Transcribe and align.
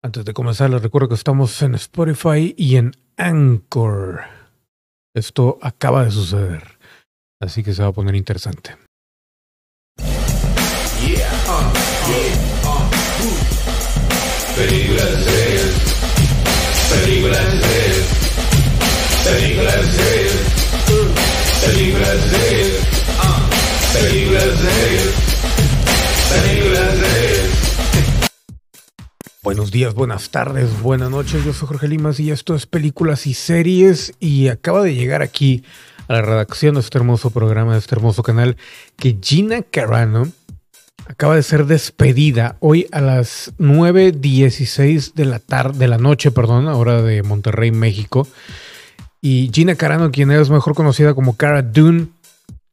Antes 0.00 0.24
de 0.24 0.32
comenzar, 0.32 0.70
les 0.70 0.80
recuerdo 0.80 1.08
que 1.08 1.16
estamos 1.16 1.60
en 1.60 1.74
Spotify 1.74 2.54
y 2.56 2.76
en 2.76 2.92
Anchor. 3.16 4.20
Esto 5.12 5.58
acaba 5.60 6.04
de 6.04 6.12
suceder, 6.12 6.78
así 7.42 7.64
que 7.64 7.74
se 7.74 7.82
va 7.82 7.88
a 7.88 7.92
poner 7.92 8.14
interesante. 8.14 8.76
Buenos 29.58 29.72
días, 29.72 29.94
buenas 29.94 30.30
tardes, 30.30 30.82
buenas 30.82 31.10
noches. 31.10 31.44
Yo 31.44 31.52
soy 31.52 31.66
Jorge 31.66 31.88
Limas 31.88 32.20
y 32.20 32.30
esto 32.30 32.54
es 32.54 32.66
Películas 32.66 33.26
y 33.26 33.34
Series. 33.34 34.12
Y 34.20 34.46
acaba 34.46 34.84
de 34.84 34.94
llegar 34.94 35.20
aquí 35.20 35.64
a 36.06 36.12
la 36.12 36.22
redacción 36.22 36.74
de 36.76 36.80
este 36.80 36.96
hermoso 36.96 37.30
programa, 37.30 37.72
de 37.72 37.80
este 37.80 37.96
hermoso 37.96 38.22
canal, 38.22 38.56
que 38.96 39.18
Gina 39.20 39.62
Carano 39.62 40.28
acaba 41.08 41.34
de 41.34 41.42
ser 41.42 41.66
despedida 41.66 42.54
hoy 42.60 42.86
a 42.92 43.00
las 43.00 43.52
9.16 43.58 45.14
de 45.14 45.24
la 45.24 45.40
tarde, 45.40 45.76
de 45.76 45.88
la 45.88 45.98
noche, 45.98 46.30
perdón, 46.30 46.68
hora 46.68 47.02
de 47.02 47.24
Monterrey, 47.24 47.72
México. 47.72 48.28
Y 49.20 49.50
Gina 49.52 49.74
Carano, 49.74 50.12
quien 50.12 50.30
es 50.30 50.50
mejor 50.50 50.76
conocida 50.76 51.14
como 51.14 51.36
Cara 51.36 51.62
Dune, 51.62 52.06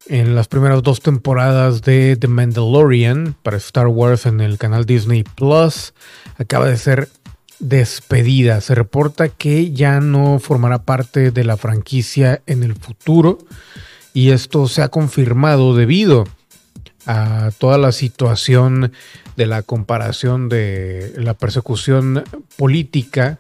en 0.08 0.36
las 0.36 0.48
primeras 0.48 0.84
dos 0.84 1.02
temporadas 1.02 1.82
de 1.82 2.16
The 2.16 2.28
Mandalorian 2.28 3.36
para 3.42 3.58
Star 3.58 3.88
Wars 3.88 4.26
en 4.26 4.42
el 4.42 4.58
canal 4.58 4.86
Disney 4.86 5.24
Plus. 5.24 5.94
Acaba 6.38 6.68
de 6.68 6.78
ser 6.78 7.10
despedida. 7.60 8.62
Se 8.62 8.76
reporta 8.76 9.30
que 9.30 9.72
ya 9.72 10.00
no 10.00 10.40
formará 10.40 10.84
parte 10.84 11.32
de 11.32 11.44
la 11.44 11.58
franquicia 11.58 12.42
en 12.46 12.64
el 12.64 12.76
futuro 12.76 13.40
y 14.14 14.32
esto 14.32 14.68
se 14.68 14.82
ha 14.82 14.90
confirmado 14.90 15.76
debido 15.76 16.26
a 17.06 17.52
toda 17.58 17.78
la 17.78 17.92
situación 17.92 18.92
de 19.36 19.46
la 19.46 19.62
comparación 19.62 20.50
de 20.50 21.14
la 21.18 21.34
persecución 21.34 22.24
política 22.58 23.40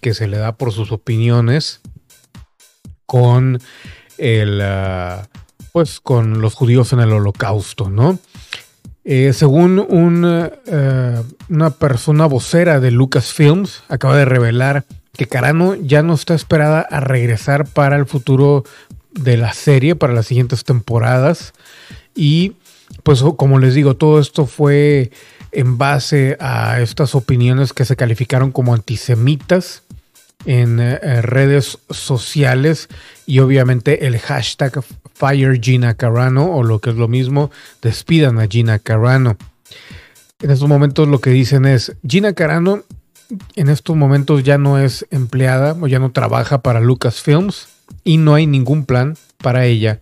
que 0.00 0.14
se 0.14 0.26
le 0.26 0.38
da 0.38 0.56
por 0.56 0.72
sus 0.72 0.92
opiniones 0.92 1.80
con 3.06 3.60
el... 4.18 4.60
Uh, 4.60 5.43
pues 5.74 5.98
con 5.98 6.40
los 6.40 6.54
judíos 6.54 6.92
en 6.92 7.00
el 7.00 7.10
holocausto, 7.10 7.90
¿no? 7.90 8.20
Eh, 9.02 9.32
según 9.32 9.84
eh, 9.90 11.22
una 11.48 11.70
persona 11.70 12.26
vocera 12.26 12.78
de 12.78 12.92
Lucasfilms, 12.92 13.82
acaba 13.88 14.16
de 14.16 14.24
revelar 14.24 14.84
que 15.16 15.26
Carano 15.26 15.74
ya 15.74 16.04
no 16.04 16.14
está 16.14 16.34
esperada 16.34 16.80
a 16.82 17.00
regresar 17.00 17.66
para 17.66 17.96
el 17.96 18.06
futuro 18.06 18.62
de 19.10 19.36
la 19.36 19.52
serie, 19.52 19.96
para 19.96 20.12
las 20.12 20.26
siguientes 20.26 20.62
temporadas. 20.62 21.54
Y 22.14 22.52
pues 23.02 23.24
como 23.36 23.58
les 23.58 23.74
digo, 23.74 23.96
todo 23.96 24.20
esto 24.20 24.46
fue 24.46 25.10
en 25.50 25.76
base 25.76 26.36
a 26.38 26.80
estas 26.82 27.16
opiniones 27.16 27.72
que 27.72 27.84
se 27.84 27.96
calificaron 27.96 28.52
como 28.52 28.74
antisemitas 28.74 29.82
en 30.46 30.78
eh, 30.78 31.20
redes 31.22 31.78
sociales 31.90 32.88
y 33.26 33.40
obviamente 33.40 34.06
el 34.06 34.20
hashtag 34.20 34.84
Fire 35.14 35.58
Gina 35.60 35.94
Carano 35.94 36.52
o 36.54 36.62
lo 36.62 36.80
que 36.80 36.90
es 36.90 36.96
lo 36.96 37.08
mismo, 37.08 37.50
despidan 37.80 38.38
a 38.38 38.46
Gina 38.46 38.78
Carano. 38.78 39.36
En 40.40 40.50
estos 40.50 40.68
momentos 40.68 41.08
lo 41.08 41.20
que 41.20 41.30
dicen 41.30 41.64
es, 41.64 41.96
Gina 42.06 42.32
Carano 42.34 42.84
en 43.56 43.68
estos 43.68 43.96
momentos 43.96 44.42
ya 44.42 44.58
no 44.58 44.78
es 44.78 45.06
empleada 45.10 45.76
o 45.80 45.86
ya 45.86 45.98
no 45.98 46.12
trabaja 46.12 46.58
para 46.58 46.80
Lucasfilms 46.80 47.68
y 48.02 48.18
no 48.18 48.34
hay 48.34 48.46
ningún 48.46 48.84
plan 48.84 49.16
para 49.38 49.66
ella 49.66 50.00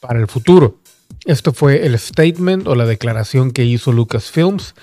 para 0.00 0.18
el 0.20 0.26
futuro. 0.26 0.78
Esto 1.24 1.52
fue 1.52 1.86
el 1.86 1.98
statement 1.98 2.66
o 2.66 2.74
la 2.74 2.84
declaración 2.84 3.50
que 3.50 3.64
hizo 3.64 3.92
Lucasfilms 3.92 4.74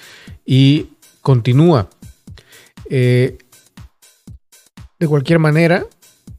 y 0.45 0.89
continúa. 1.21 1.89
Eh, 2.89 3.37
de 4.99 5.07
cualquier 5.07 5.39
manera, 5.39 5.85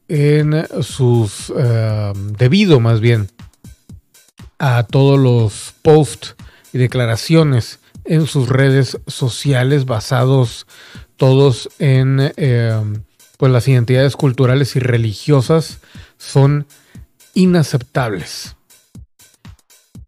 en 0.07 0.67
sus 0.81 1.51
eh, 1.55 2.13
debido 2.37 2.79
más 2.79 2.99
bien 2.99 3.29
a 4.59 4.83
todos 4.83 5.19
los 5.19 5.73
posts 5.81 6.35
y 6.71 6.77
declaraciones 6.77 7.79
en 8.05 8.27
sus 8.27 8.49
redes 8.49 8.97
sociales 9.07 9.85
basados 9.85 10.67
todos 11.17 11.69
en 11.79 12.33
eh, 12.37 12.81
pues 13.37 13.51
las 13.51 13.67
identidades 13.67 14.15
culturales 14.15 14.75
y 14.75 14.79
religiosas 14.79 15.79
son 16.17 16.67
inaceptables. 17.33 18.55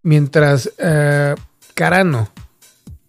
Mientras 0.04 0.72
eh, 0.78 1.36
Carano 1.74 2.30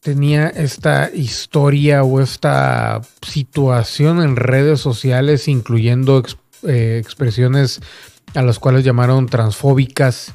tenía 0.00 0.48
esta 0.48 1.10
historia 1.12 2.02
o 2.04 2.20
esta 2.20 3.00
situación 3.22 4.22
en 4.22 4.36
redes 4.36 4.80
sociales, 4.80 5.48
incluyendo 5.48 6.22
eh, 6.62 6.98
expresiones 7.00 7.80
a 8.34 8.42
las 8.42 8.58
cuales 8.58 8.84
llamaron 8.84 9.26
transfóbicas, 9.26 10.34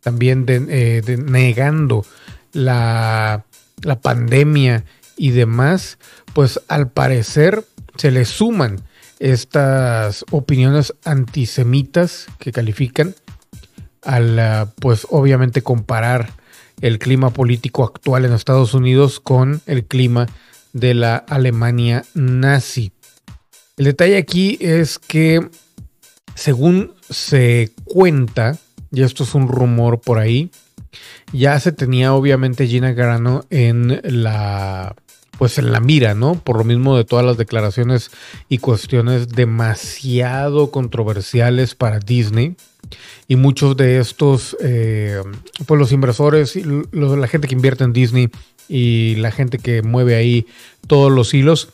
también 0.00 0.46
eh, 0.48 1.02
negando 1.18 2.04
la, 2.52 3.44
la 3.82 4.00
pandemia 4.00 4.84
y 5.16 5.30
demás, 5.30 5.98
pues 6.32 6.60
al 6.68 6.90
parecer 6.90 7.64
se 7.96 8.10
le 8.10 8.24
suman 8.24 8.80
estas 9.18 10.24
opiniones 10.30 10.94
antisemitas 11.04 12.26
que 12.38 12.52
califican 12.52 13.14
al 14.02 14.70
pues 14.78 15.06
obviamente 15.10 15.62
comparar 15.62 16.32
el 16.80 16.98
clima 16.98 17.30
político 17.30 17.84
actual 17.84 18.24
en 18.24 18.32
Estados 18.32 18.74
Unidos 18.74 19.20
con 19.20 19.62
el 19.66 19.84
clima 19.84 20.26
de 20.72 20.94
la 20.94 21.16
Alemania 21.16 22.04
nazi. 22.14 22.92
El 23.76 23.84
detalle 23.84 24.16
aquí 24.16 24.56
es 24.60 24.98
que, 24.98 25.48
según 26.34 26.94
se 27.10 27.72
cuenta, 27.84 28.58
y 28.90 29.02
esto 29.02 29.24
es 29.24 29.34
un 29.34 29.48
rumor 29.48 30.00
por 30.00 30.18
ahí, 30.18 30.50
ya 31.32 31.60
se 31.60 31.72
tenía 31.72 32.14
obviamente 32.14 32.66
Gina 32.66 32.94
Carano 32.94 33.44
en 33.50 34.00
la 34.02 34.96
pues 35.38 35.58
en 35.58 35.70
la 35.70 35.80
mira, 35.80 36.14
¿no? 36.14 36.34
Por 36.36 36.56
lo 36.56 36.64
mismo 36.64 36.96
de 36.96 37.04
todas 37.04 37.24
las 37.24 37.36
declaraciones 37.36 38.10
y 38.48 38.56
cuestiones 38.56 39.28
demasiado 39.28 40.70
controversiales 40.70 41.74
para 41.74 41.98
Disney. 41.98 42.56
Y 43.28 43.36
muchos 43.36 43.76
de 43.76 43.98
estos, 43.98 44.56
eh, 44.60 45.20
pues 45.66 45.78
los 45.78 45.92
inversores 45.92 46.56
la 46.56 47.28
gente 47.28 47.48
que 47.48 47.54
invierte 47.54 47.84
en 47.84 47.92
Disney 47.92 48.30
y 48.68 49.16
la 49.16 49.30
gente 49.30 49.58
que 49.58 49.82
mueve 49.82 50.14
ahí 50.14 50.46
todos 50.86 51.12
los 51.12 51.34
hilos, 51.34 51.68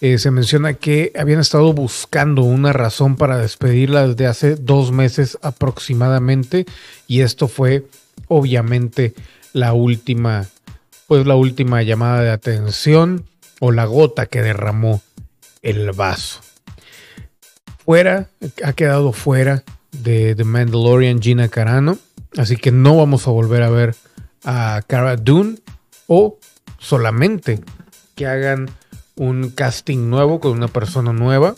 eh, 0.00 0.18
se 0.18 0.30
menciona 0.30 0.74
que 0.74 1.12
habían 1.18 1.40
estado 1.40 1.72
buscando 1.74 2.42
una 2.42 2.72
razón 2.72 3.16
para 3.16 3.36
despedirla 3.36 4.08
desde 4.08 4.26
hace 4.26 4.56
dos 4.56 4.92
meses 4.92 5.38
aproximadamente 5.42 6.64
y 7.06 7.20
esto 7.20 7.48
fue 7.48 7.86
obviamente 8.28 9.14
la 9.52 9.74
última, 9.74 10.46
pues 11.06 11.26
la 11.26 11.34
última 11.34 11.82
llamada 11.82 12.22
de 12.22 12.30
atención 12.30 13.26
o 13.60 13.72
la 13.72 13.84
gota 13.84 14.26
que 14.26 14.40
derramó 14.40 15.02
el 15.60 15.92
vaso. 15.92 16.40
Fuera, 17.84 18.28
ha 18.64 18.72
quedado 18.72 19.12
fuera 19.12 19.64
de 19.92 20.34
The 20.34 20.44
Mandalorian 20.44 21.20
Gina 21.20 21.48
Carano, 21.48 21.98
así 22.38 22.56
que 22.56 22.70
no 22.70 22.96
vamos 22.96 23.26
a 23.26 23.32
volver 23.32 23.62
a 23.62 23.70
ver 23.70 23.96
a 24.44 24.80
Cara 24.86 25.16
Dune 25.16 25.58
o 26.06 26.38
solamente 26.78 27.60
que 28.14 28.26
hagan 28.26 28.70
un 29.16 29.50
casting 29.50 30.08
nuevo 30.08 30.40
con 30.40 30.52
una 30.52 30.68
persona 30.68 31.12
nueva. 31.12 31.54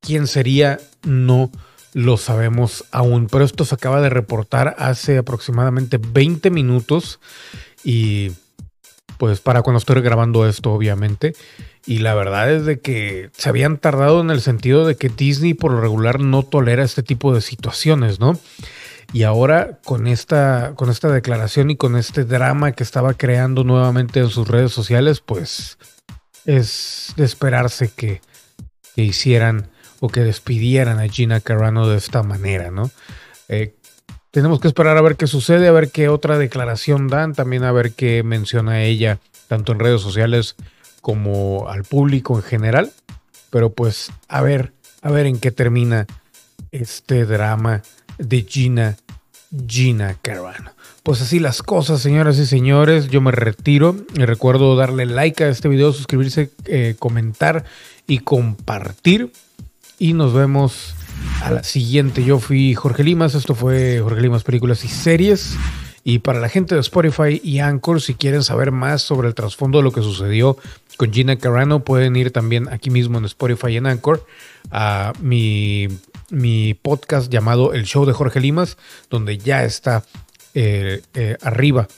¿Quién 0.00 0.26
sería? 0.26 0.78
No 1.04 1.50
lo 1.92 2.16
sabemos 2.16 2.84
aún, 2.90 3.26
pero 3.26 3.44
esto 3.44 3.64
se 3.64 3.74
acaba 3.74 4.00
de 4.00 4.10
reportar 4.10 4.76
hace 4.78 5.18
aproximadamente 5.18 5.98
20 5.98 6.50
minutos 6.50 7.20
y 7.82 8.32
pues 9.16 9.40
para 9.40 9.62
cuando 9.62 9.78
estoy 9.78 10.02
grabando 10.02 10.46
esto 10.46 10.72
obviamente. 10.72 11.34
Y 11.86 11.98
la 11.98 12.14
verdad 12.14 12.52
es 12.52 12.66
de 12.66 12.80
que 12.80 13.30
se 13.32 13.48
habían 13.48 13.78
tardado 13.78 14.20
en 14.20 14.30
el 14.30 14.40
sentido 14.40 14.84
de 14.86 14.96
que 14.96 15.08
Disney 15.08 15.54
por 15.54 15.72
lo 15.72 15.80
regular 15.80 16.20
no 16.20 16.42
tolera 16.42 16.84
este 16.84 17.02
tipo 17.02 17.32
de 17.32 17.40
situaciones, 17.40 18.20
¿no? 18.20 18.38
Y 19.12 19.22
ahora 19.22 19.78
con 19.84 20.06
esta, 20.06 20.74
con 20.74 20.90
esta 20.90 21.08
declaración 21.08 21.70
y 21.70 21.76
con 21.76 21.96
este 21.96 22.24
drama 22.24 22.72
que 22.72 22.82
estaba 22.82 23.14
creando 23.14 23.64
nuevamente 23.64 24.20
en 24.20 24.28
sus 24.28 24.48
redes 24.48 24.72
sociales, 24.72 25.20
pues 25.20 25.78
es 26.46 27.12
de 27.16 27.24
esperarse 27.24 27.90
que, 27.94 28.20
hicieran 28.98 29.68
o 30.00 30.08
que 30.08 30.20
despidieran 30.20 31.00
a 31.00 31.08
Gina 31.08 31.40
Carano 31.40 31.86
de 31.86 31.98
esta 31.98 32.22
manera, 32.22 32.70
¿no? 32.70 32.90
Eh, 33.48 33.74
tenemos 34.30 34.58
que 34.58 34.68
esperar 34.68 34.96
a 34.96 35.02
ver 35.02 35.16
qué 35.16 35.26
sucede, 35.26 35.68
a 35.68 35.72
ver 35.72 35.90
qué 35.90 36.08
otra 36.08 36.38
declaración 36.38 37.08
dan, 37.08 37.34
también 37.34 37.64
a 37.64 37.72
ver 37.72 37.92
qué 37.92 38.22
menciona 38.22 38.82
ella, 38.82 39.18
tanto 39.48 39.72
en 39.72 39.80
redes 39.80 40.00
sociales 40.00 40.56
como 41.02 41.68
al 41.68 41.84
público 41.84 42.36
en 42.36 42.42
general. 42.42 42.92
Pero 43.50 43.72
pues 43.72 44.12
a 44.28 44.40
ver, 44.40 44.72
a 45.02 45.10
ver 45.10 45.26
en 45.26 45.40
qué 45.40 45.50
termina 45.50 46.06
este 46.70 47.24
drama 47.26 47.82
de 48.18 48.42
Gina, 48.42 48.96
Gina 49.66 50.16
Carano. 50.20 50.72
Pues 51.02 51.22
así 51.22 51.38
las 51.38 51.62
cosas, 51.62 52.00
señoras 52.00 52.38
y 52.38 52.46
señores. 52.46 53.08
Yo 53.08 53.20
me 53.20 53.30
retiro. 53.30 53.96
Y 54.14 54.24
recuerdo 54.24 54.76
darle 54.76 55.06
like 55.06 55.44
a 55.44 55.48
este 55.48 55.68
video, 55.68 55.92
suscribirse, 55.92 56.50
eh, 56.64 56.96
comentar 56.98 57.64
y 58.06 58.18
compartir. 58.18 59.30
Y 59.98 60.12
nos 60.12 60.34
vemos 60.34 60.94
a 61.42 61.50
la 61.50 61.62
siguiente. 61.62 62.24
Yo 62.24 62.38
fui 62.38 62.74
Jorge 62.74 63.04
Limas. 63.04 63.34
Esto 63.34 63.54
fue 63.54 64.00
Jorge 64.00 64.20
Limas 64.20 64.42
Películas 64.42 64.84
y 64.84 64.88
Series. 64.88 65.56
Y 66.08 66.20
para 66.20 66.38
la 66.38 66.48
gente 66.48 66.76
de 66.76 66.80
Spotify 66.82 67.40
y 67.42 67.58
Anchor, 67.58 68.00
si 68.00 68.14
quieren 68.14 68.44
saber 68.44 68.70
más 68.70 69.02
sobre 69.02 69.26
el 69.26 69.34
trasfondo 69.34 69.78
de 69.78 69.84
lo 69.84 69.90
que 69.90 70.02
sucedió 70.02 70.56
con 70.96 71.12
Gina 71.12 71.36
Carano, 71.36 71.80
pueden 71.80 72.14
ir 72.14 72.30
también 72.30 72.68
aquí 72.72 72.90
mismo 72.90 73.18
en 73.18 73.24
Spotify 73.24 73.72
y 73.72 73.78
Anchor 73.78 74.24
a 74.70 75.12
mi, 75.20 75.88
mi 76.30 76.74
podcast 76.74 77.30
llamado 77.30 77.72
El 77.72 77.84
Show 77.84 78.04
de 78.04 78.12
Jorge 78.12 78.40
Limas, 78.40 78.76
donde 79.10 79.38
ya 79.38 79.64
está 79.64 80.04
eh, 80.54 81.02
eh, 81.14 81.36
arriba 81.42 81.88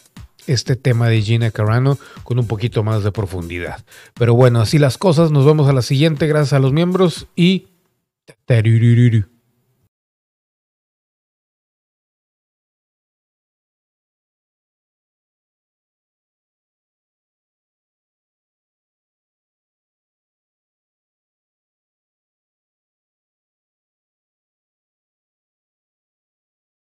este 0.46 0.76
tema 0.76 1.08
de 1.08 1.22
Gina 1.22 1.50
Carano 1.50 1.98
con 2.24 2.38
un 2.38 2.46
poquito 2.46 2.82
más 2.82 3.04
de 3.04 3.12
profundidad. 3.12 3.84
Pero 4.14 4.34
bueno, 4.34 4.60
así 4.60 4.78
las 4.78 4.98
cosas. 4.98 5.30
Nos 5.30 5.44
vemos 5.44 5.68
a 5.68 5.72
la 5.72 5.82
siguiente. 5.82 6.26
Gracias 6.26 6.54
a 6.54 6.58
los 6.58 6.72
miembros 6.72 7.26
y... 7.36 7.68